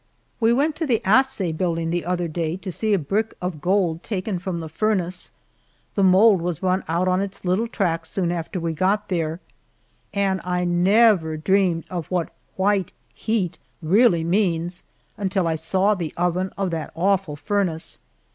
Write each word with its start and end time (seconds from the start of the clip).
We 0.39 0.51
went 0.51 0.75
to 0.77 0.87
the 0.87 0.99
assay 1.05 1.51
building 1.51 1.91
the 1.91 2.05
other 2.05 2.27
day 2.27 2.57
to 2.57 2.71
see 2.71 2.91
a 2.95 2.97
brick 2.97 3.35
of 3.39 3.61
gold 3.61 4.01
taken 4.01 4.39
from 4.39 4.59
the 4.59 4.67
furnace. 4.67 5.29
The 5.93 6.03
mold 6.03 6.41
was 6.41 6.63
run 6.63 6.83
out 6.87 7.07
on 7.07 7.21
its 7.21 7.45
little 7.45 7.67
track 7.67 8.07
soon 8.07 8.31
after 8.31 8.59
we 8.59 8.73
got 8.73 9.09
there, 9.09 9.41
and 10.11 10.41
I 10.43 10.63
never 10.65 11.37
dreamed 11.37 11.83
of 11.91 12.07
what 12.07 12.33
"white 12.55 12.93
heat" 13.13 13.59
really 13.79 14.23
means, 14.23 14.83
until 15.17 15.47
I 15.47 15.53
saw 15.53 15.93
the 15.93 16.15
oven 16.17 16.51
of 16.57 16.71
that 16.71 16.91
awful 16.95 17.35
furnace. 17.35 17.99